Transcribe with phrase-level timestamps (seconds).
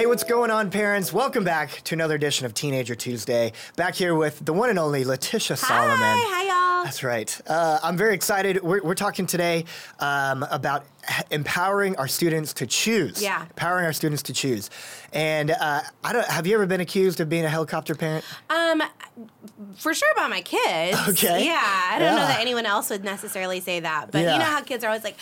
[0.00, 1.12] Hey, what's going on, parents?
[1.12, 3.52] Welcome back to another edition of Teenager Tuesday.
[3.76, 5.98] Back here with the one and only Letitia Solomon.
[5.98, 6.84] Hi, hi, y'all.
[6.84, 7.38] That's right.
[7.46, 8.62] Uh, I'm very excited.
[8.62, 9.66] We're, we're talking today
[9.98, 10.86] um, about
[11.30, 13.22] empowering our students to choose.
[13.22, 13.42] Yeah.
[13.42, 14.70] Empowering our students to choose.
[15.12, 16.26] And uh, I don't.
[16.26, 18.24] Have you ever been accused of being a helicopter parent?
[18.48, 18.82] Um,
[19.76, 20.98] for sure by my kids.
[21.10, 21.44] Okay.
[21.44, 24.32] Yeah, I don't know that anyone else would necessarily say that, but Yeah.
[24.32, 25.16] you know how kids are always like,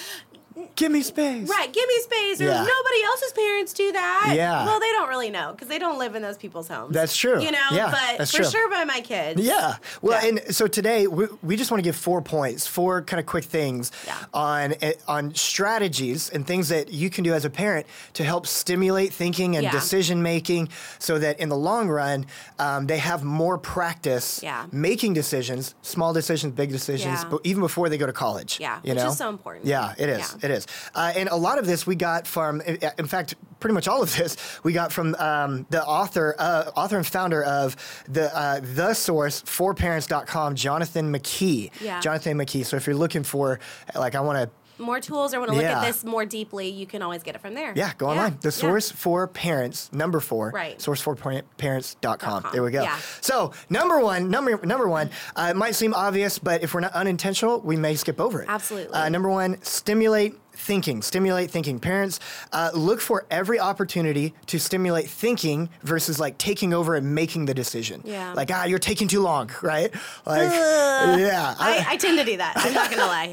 [0.77, 1.48] Give me space.
[1.48, 2.59] right, give me space, or Yeah.
[2.65, 4.33] nobody else's parents do that.
[4.35, 4.65] Yeah.
[4.65, 6.95] Well, they don't really know because they don't live in those people's homes.
[6.95, 7.41] That's true.
[7.43, 8.51] You know, Yeah, but that's for true.
[8.51, 9.41] sure by my kids.
[9.41, 9.77] Yeah.
[10.03, 10.29] Well, Yeah.
[10.45, 13.45] and so today we, we just want to give four points, four kind of quick
[13.45, 14.15] things Yeah.
[14.34, 18.47] on eh, on strategies and things that you can do as a parent to help
[18.47, 22.27] stimulate thinking and decision making, so that in the long run
[22.59, 27.98] um, they have more practice making decisions, small decisions, big decisions, but even before they
[27.98, 28.59] go to college.
[28.61, 29.11] Yeah, You which know?
[29.11, 29.67] is so important.
[29.67, 30.19] Yeah, it is.
[30.20, 30.48] Yeah.
[30.49, 30.67] It is.
[30.95, 34.15] Uh, and a lot of this we got from, in fact, pretty much all of
[34.17, 37.77] this we got from um, the author, uh, author and founder of
[38.09, 41.71] the uh, the source forparents.com, Jonathan McKee.
[41.81, 42.01] Yeah.
[42.01, 42.65] Jonathan McKee.
[42.65, 43.61] So if you're looking for,
[43.95, 45.81] like, I want to More tools or want to look Yeah.
[45.81, 47.73] at this more deeply, you can always get it from there.
[47.77, 48.39] yeah, go online.
[48.41, 48.51] The yeah.
[48.51, 50.81] source for parents, number four, Right.
[50.81, 51.15] source for
[51.59, 52.43] parents.com.
[52.43, 52.53] com.
[52.53, 52.83] There we go.
[52.83, 52.97] Yeah.
[53.20, 56.93] So, number one, number number one, uh, it might seem obvious, but if we're not
[56.95, 58.48] unintentional, we may skip over it.
[58.48, 58.95] Absolutely.
[58.95, 61.03] Uh, number one, stimulate thinking.
[61.03, 61.78] Stimulate thinking.
[61.78, 62.19] Parents,
[62.53, 67.55] uh, look for every opportunity to stimulate thinking versus like taking over and making the
[67.55, 68.03] decision.
[68.05, 68.33] Yeah.
[68.34, 69.92] Like, ah, you're taking too long, right?
[70.27, 71.20] Like, Ugh.
[71.20, 71.55] yeah.
[71.59, 72.55] I, I tend to do that.
[72.56, 73.33] I'm not gonna lie.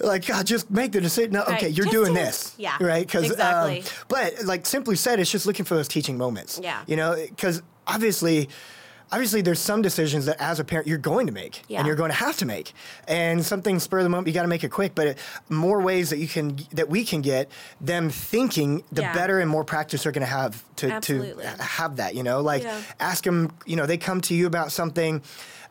[0.00, 1.32] like God, just make the decision.
[1.32, 2.54] No, Right, okay, you're just doing do this.
[2.58, 3.06] Yeah, Right.
[3.06, 3.84] Because exactly.
[4.08, 6.60] but like simply said, it's just looking for those teaching moments.
[6.62, 6.82] Yeah.
[6.86, 8.48] You know, because obviously.
[9.10, 11.78] Obviously, there's some decisions that as a parent you're going to make Yeah.
[11.78, 12.72] and you're going to have to make,
[13.06, 14.94] and something spur of the moment you got to make it quick.
[14.94, 19.14] But it, more ways that you can that we can get them thinking, the Yeah.
[19.14, 22.14] better and more practice they're going to have to to have that.
[22.14, 22.80] You know, like Yeah.
[23.00, 23.50] ask them.
[23.66, 25.22] You know, they come to you about something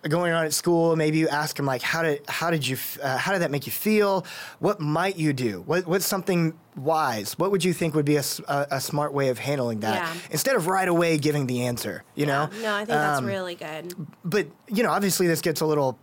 [0.09, 0.95] going on at school.
[0.95, 3.65] Maybe you ask them like, how did how did you uh, how did that make
[3.65, 4.25] you feel?
[4.59, 5.63] What might you do?
[5.65, 7.33] What what's something wise?
[7.39, 10.13] What would you think would be a a smart way of handling that Yeah.
[10.31, 12.03] instead of right away giving the answer?
[12.15, 12.49] You know.
[12.61, 13.93] No, I think that's Um, really good.
[14.23, 15.97] But you know, obviously, this gets a little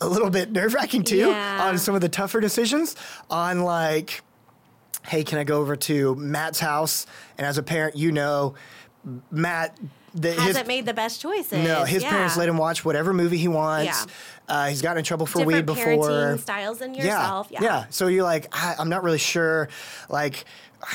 [0.00, 1.64] a little bit nerve wracking too Yeah.
[1.68, 2.96] on some of the tougher decisions
[3.28, 4.22] on like.
[5.06, 7.06] Hey, can I go over to Matt's house?
[7.38, 8.54] And as a parent, you know,
[9.30, 9.78] Matt,
[10.14, 11.52] the, his, Hasn't made the best choices.
[11.64, 12.10] no, his yeah.
[12.10, 13.86] parents let him watch whatever movie he wants.
[13.86, 14.12] Yeah.
[14.48, 16.36] Uh, he's gotten in trouble for different weed before.
[16.38, 17.48] styles than yourself.
[17.50, 17.84] Yeah, yeah.
[17.90, 19.68] So you're like, I, I'm not really sure,
[20.08, 20.44] like,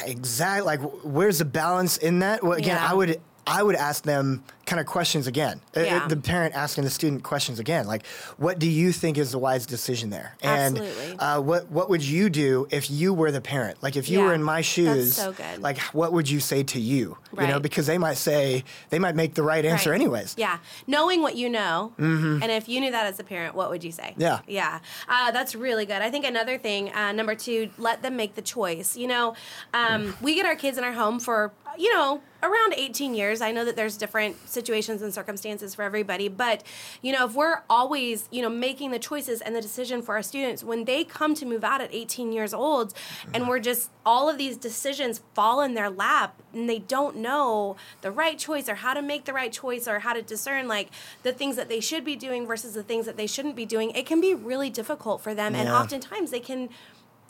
[0.06, 2.44] exactly, like, where's the balance in that?
[2.44, 2.92] Well, again, Yeah.
[2.92, 5.62] I would, I would ask them kind of questions again.
[5.76, 6.08] Yeah.
[6.08, 8.06] the parent asking the student questions again, like,
[8.38, 10.36] what do you think is the wise decision there?
[10.42, 11.20] And Absolutely.
[11.20, 13.82] uh, what what would you do if you were the parent?
[13.84, 14.26] Like, if you Yeah.
[14.26, 15.62] were in my That's shoes, so good.
[15.62, 17.18] like, what would you say to you?
[17.40, 20.00] You know, because they might say they might make the right answer Right.
[20.02, 20.36] anyways.
[20.38, 23.84] Yeah, knowing what you know, and if you knew that as a parent, what would
[23.84, 24.12] you say?
[24.18, 24.22] Mm-hmm.
[24.22, 24.40] Yeah.
[24.48, 26.02] yeah, uh, that's really good.
[26.02, 28.96] I think another thing, uh, number two, let them make the choice.
[28.98, 29.36] You know,
[29.74, 33.42] um, we get our kids in our home for you know around 18 years.
[33.42, 36.64] I know that there's different situations and circumstances for everybody, but
[37.04, 40.24] you know, if we're always you know making the choices and the decision for our
[40.24, 42.96] students when they come to move out at 18 years old,
[43.34, 47.76] and we're just all of these decisions fall in their lap and they don't know
[48.02, 50.90] the right choice or how to make the right choice or how to discern like
[51.24, 53.92] the things that they should be doing versus the things that they shouldn't be doing
[53.92, 55.56] it can be really difficult for them.
[55.56, 56.70] And oftentimes they can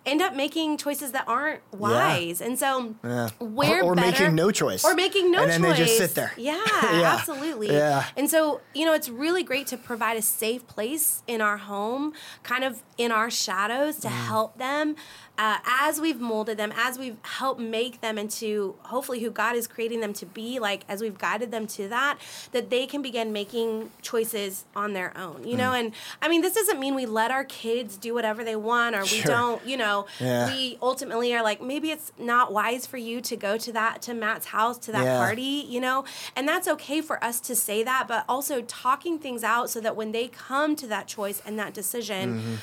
[0.06, 3.30] end up making choices that aren't wise and so Yeah.
[3.40, 4.84] we're or, or better- making no choice.
[4.86, 5.56] or making no choice.
[5.56, 6.32] and then they just sit there.
[6.38, 7.16] yeah, Yeah.
[7.18, 8.06] absolutely Yeah.
[8.18, 12.14] and so you know it's really great to provide a safe place in our home
[12.44, 14.02] kind of in our shadows Mm.
[14.02, 14.96] to help them
[15.38, 19.68] uh, as we've molded them as we've helped make them into hopefully who god is
[19.68, 22.18] creating them to be like as we've guided them to that
[22.54, 25.80] that they can begin making choices on their own you know Mm.
[25.80, 29.02] and i mean this doesn't mean we let our kids do whatever they want or
[29.02, 29.32] we Sure.
[29.32, 30.48] don't you know Yeah.
[30.52, 34.14] we ultimately are like maybe it's not wise for you to go to that to
[34.14, 35.18] matt's house to that Yeah.
[35.26, 36.06] party you know
[36.36, 39.96] and that's okay for us to say that but also talking things out so that
[39.96, 42.56] when they come to that choice and that decision Mm-hmm.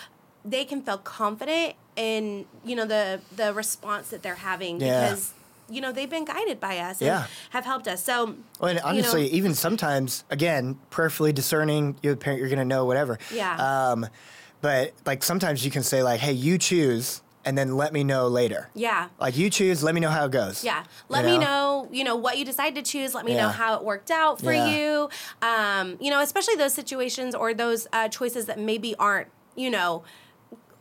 [0.54, 5.02] they can feel confident in you know the the response that they're having Yeah.
[5.10, 5.32] because
[5.68, 7.26] you know they've been guided by us and Yeah.
[7.50, 12.14] have helped us so Well, and honestly, you know, even sometimes, again, prayerfully discerning, you're
[12.14, 13.18] the parent, you're going to know whatever.
[13.32, 13.56] Yeah.
[13.90, 14.06] Um,
[14.62, 18.28] but like sometimes you can say like, "Hey, you choose," and then let me know
[18.28, 18.68] later.
[18.74, 20.62] yeah Like you choose, let me know how it goes.
[20.64, 20.84] Yeah.
[21.08, 23.14] Let You me know, you know, what you decide to choose.
[23.14, 24.68] Let me know how it worked out for Yeah.
[24.76, 25.08] you.
[25.42, 29.26] Um, you know, especially those situations or those uh, choices that maybe aren't,
[29.56, 30.04] you know,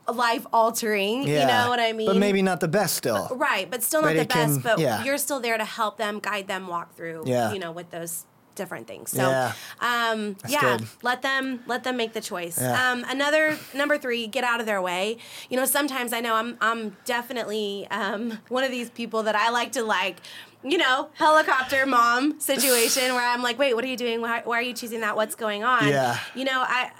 [0.07, 1.23] life altering.
[1.23, 1.41] Yeah.
[1.41, 2.07] You know what I mean?
[2.07, 3.27] But maybe not the best still.
[3.31, 4.63] Right, but still not But the it can- best.
[4.63, 5.03] But yeah.
[5.03, 7.23] you're still there to help them, guide them, walk through.
[7.25, 7.53] Yeah.
[7.53, 8.25] You know, with those
[8.61, 9.11] different things.
[9.11, 9.53] So, Yeah.
[9.79, 10.87] um, yeah, good.
[11.01, 12.57] let them let them make the choice.
[12.61, 12.91] Yeah.
[12.91, 15.17] Um, another number three, get out of their way.
[15.49, 19.49] You know, sometimes I know I'm I'm definitely um, one of these people that I
[19.49, 20.17] like to like.
[20.63, 24.21] You know, helicopter mom situation where I'm like, wait, what are you doing?
[24.21, 25.15] Why, why are you choosing that?
[25.15, 25.87] What's going on?
[25.87, 26.19] Yeah.
[26.35, 26.91] You know, I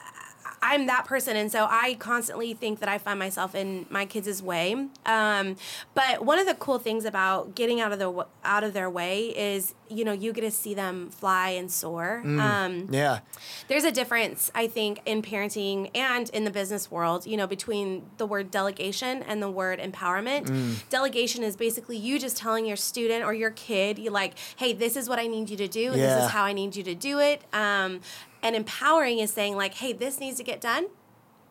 [0.64, 4.44] I'm that person, and so I constantly think that I find myself in my kids'
[4.44, 4.76] way.
[5.06, 5.56] Um,
[5.96, 9.30] but one of the cool things about getting out of the out of their way
[9.30, 12.24] is, you know, you get to see them fly and soar.
[12.40, 13.20] Um, Yeah.
[13.68, 18.04] there's a difference, I think, in parenting and in the business world, you know, between
[18.18, 20.52] the word delegation and the word empowerment.
[20.90, 24.96] Delegation is basically you just telling your student or your kid, you like, hey, this
[24.96, 26.94] is what I need you to do, and this is how I need you to
[26.96, 27.42] do it.
[27.52, 28.02] Um,
[28.44, 30.88] and empowering is saying, like, hey, this needs to get done.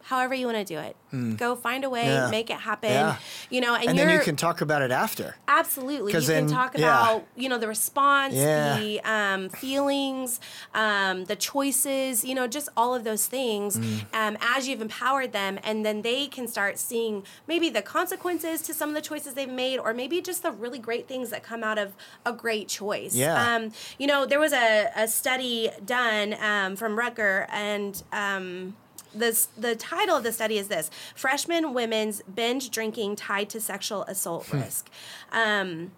[0.02, 0.96] However you want to do it,
[1.38, 2.06] go find a way.
[2.06, 2.30] Yeah.
[2.30, 2.90] make it happen.
[2.90, 3.16] Yeah.
[3.50, 5.36] You know, and, And then you can talk about it after.
[5.48, 6.12] Absolutely.
[6.12, 7.00] You 'Cause can then- talk yeah.
[7.02, 8.78] about, you know, the response, Yeah.
[8.78, 10.40] the um, feelings,
[10.74, 14.04] um, the choices, you know, just all of those things Mm.
[14.14, 15.58] um, as you've empowered them.
[15.62, 19.48] And then they can start seeing maybe the consequences to some of the choices they've
[19.48, 21.92] made, or maybe just the really great things that come out of
[22.24, 23.14] a great choice.
[23.14, 23.54] Yeah.
[23.56, 28.76] Um, you know, there was a, a study done um, from Rutger, and um,
[29.14, 34.04] this, the title of the study is this Freshman Women's Binge Drinking Tied to Sexual
[34.04, 34.90] Assault Risk.
[35.32, 35.92] Um,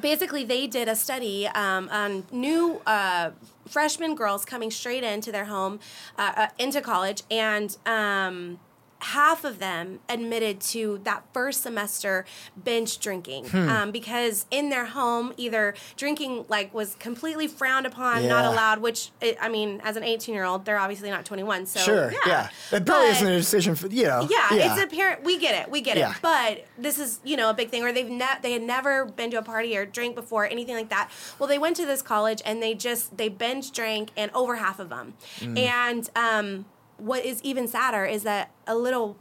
[0.00, 3.30] basically they did a study um, on new uh,
[3.66, 5.80] freshman girls coming straight into their home
[6.18, 8.58] uh, uh, into college and um,
[9.00, 12.24] half of them admitted to that first semester
[12.64, 13.68] binge drinking Hmm.
[13.68, 19.10] um, because in their home either drinking like was completely frowned upon not allowed which
[19.20, 22.12] i I mean as an 18 year old they're obviously not 21 so Sure.
[22.26, 22.48] Yeah.
[22.72, 24.26] It probably isn't a decision for you know.
[24.30, 25.22] yeah, it's a parent.
[25.24, 25.70] We get it.
[25.70, 26.12] We get Yeah.
[26.12, 26.16] it.
[26.22, 27.82] But this is you know a big thing.
[27.84, 30.88] Or they've ne- they had never been to a party or drink before, anything like
[30.88, 31.10] that.
[31.38, 34.78] Well, they went to this college and they just they binge drank, and over half
[34.80, 35.14] of them.
[35.40, 35.58] Mm.
[35.58, 36.64] And um,
[36.98, 39.16] what is even sadder is that a little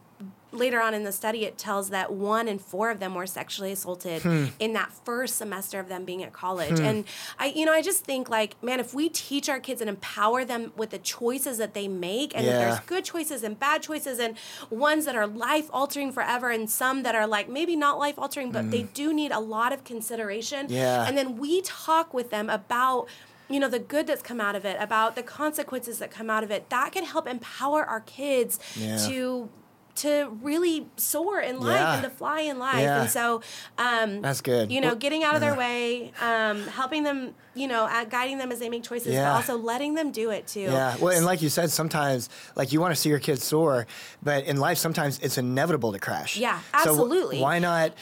[0.52, 3.74] later on in the study it tells that one in four of them were sexually
[3.74, 4.46] assaulted Hmm.
[4.58, 7.04] in that first semester of them being at college and
[7.38, 10.46] i you know i just think like man if we teach our kids and empower
[10.46, 14.18] them with the choices that they make and that there's good choices and bad choices
[14.18, 14.38] and
[14.70, 18.50] ones that are life altering forever and some that are like maybe not life altering
[18.54, 20.72] but they do need a lot of consideration Mm.
[20.72, 21.06] Yeah.
[21.06, 23.08] and then we talk with them about
[23.50, 26.44] you know the good that's come out of it about the consequences that come out
[26.44, 28.98] of it that can help empower our kids Yeah.
[29.08, 29.50] to
[29.96, 31.94] to really soar in life Yeah.
[31.94, 33.00] and to fly in life Yeah.
[33.02, 33.42] and so
[33.78, 34.70] um That's good.
[34.70, 38.38] you know Well, getting out of their way um helping them you know uh, guiding
[38.38, 41.26] them as they make choices but also letting them do it too Yeah, well, and
[41.26, 42.28] like you said, sometimes
[42.58, 43.88] like you want to see your kids soar,
[44.22, 46.36] but in life sometimes it's inevitable to crash.
[46.36, 47.40] Yeah, So absolutely.
[47.40, 47.94] why not?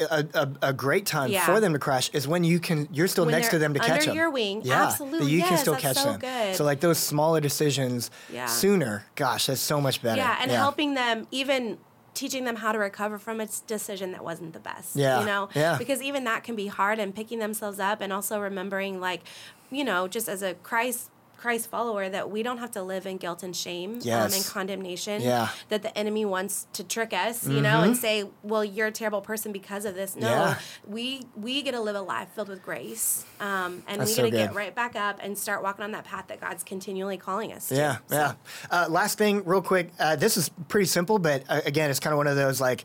[0.00, 1.46] A, a, a great time Yeah.
[1.46, 3.80] for them to crash is when you can you're still When next to them to
[3.80, 4.16] catch under them.
[4.16, 4.62] your wing.
[4.64, 5.30] Yeah, Absolutely.
[5.30, 6.20] you can Yes, still that's catch so them.
[6.20, 6.56] good.
[6.56, 8.46] So like those smaller decisions Yeah.
[8.46, 9.04] sooner.
[9.14, 10.20] Gosh, that's so much better.
[10.20, 11.78] Yeah, and helping them even
[12.14, 14.94] teaching them how to recover from a decision that wasn't the best.
[14.96, 15.48] Yeah, You know?
[15.54, 15.76] yeah.
[15.78, 19.22] Because even that can be hard and picking themselves up and also remembering like,
[19.70, 21.10] you know, just as a Christ
[21.44, 25.20] Christ follower that we don't have to live in guilt and shame um, and condemnation
[25.20, 25.48] Yeah.
[25.68, 29.20] that the enemy wants to trick us, you know, and say, "Well, you're a terrible
[29.20, 30.40] person because of this." No, Mm-hmm.
[30.40, 30.58] Yeah.
[30.86, 34.22] we we get to live a life filled with grace, um, and That's we so
[34.24, 37.18] get to get right back up and start walking on that path that God's continually
[37.18, 37.68] calling us.
[37.68, 37.74] to.
[37.74, 38.32] Yeah, So- yeah.
[38.70, 39.90] Uh, last thing, real quick.
[40.00, 42.84] Uh, this is pretty simple, but uh, again, it's kind of one of those like.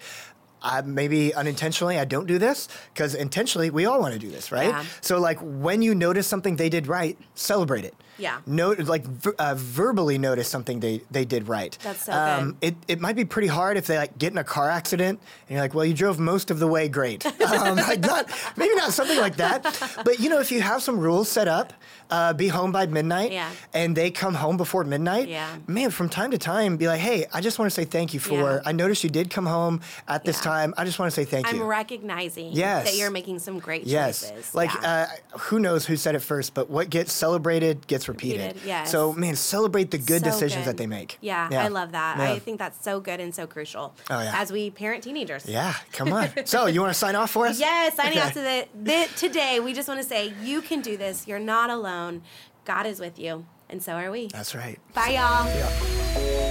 [0.61, 4.51] I, maybe unintentionally, I don't do this because intentionally, we all want to do this,
[4.51, 4.67] right?
[4.67, 4.83] Yeah.
[4.99, 7.93] So, like, when you notice something they did right, celebrate it.
[8.19, 8.39] Yeah.
[8.45, 9.05] Note, like,
[9.37, 11.75] uh, verbally notice something they, they did right.
[11.77, 12.11] Um, That's so
[12.43, 12.55] good.
[12.61, 15.55] It, it might be pretty hard if they like get in a car accident and
[15.55, 17.25] you're like, well, you drove most of the way great.
[17.41, 19.63] um, like, not maybe not something like that,
[20.05, 21.73] but you know, if you have some rules set up,
[22.11, 23.49] uh, be home by midnight, Yeah.
[23.73, 25.47] and they come home before midnight, Yeah.
[25.67, 28.19] man, from time to time, be like, hey, I just want to say thank you
[28.19, 28.33] for.
[28.53, 28.61] Yeah.
[28.65, 30.41] I noticed you did come home at this Yeah.
[30.51, 30.73] time.
[30.75, 31.61] I just want to say thank you.
[31.61, 32.85] I'm recognizing Yes.
[32.89, 34.55] that you're making some great Yes, choices.
[34.55, 35.05] like uh,
[35.37, 38.47] who knows who said it first, but what gets celebrated gets repeated.
[38.47, 38.91] Repeated, yes.
[38.91, 40.73] So man, celebrate the good So decisions good.
[40.73, 41.17] that they make.
[41.21, 42.17] Yeah, I love that.
[42.17, 42.31] Yeah.
[42.33, 44.33] I think that's so good and so crucial Oh, yeah.
[44.41, 45.45] as we parent teenagers.
[45.47, 46.29] Yeah, come on.
[46.45, 47.59] so you want to sign off for us?
[47.59, 48.27] Yes, signing Okay.
[48.27, 49.59] off to the, the today.
[49.59, 51.27] We just want to say you can do this.
[51.27, 52.23] You're not alone.
[52.65, 54.27] God is with you, and so are we.
[54.27, 54.79] That's right.
[54.93, 55.45] Bye, y'all.
[55.47, 56.48] Yeah.